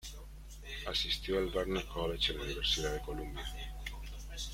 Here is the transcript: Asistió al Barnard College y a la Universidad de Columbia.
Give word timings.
Asistió 0.87 1.37
al 1.37 1.51
Barnard 1.51 1.85
College 1.85 2.31
y 2.31 2.35
a 2.35 2.37
la 2.39 2.43
Universidad 2.45 2.93
de 2.93 3.01
Columbia. 3.01 3.45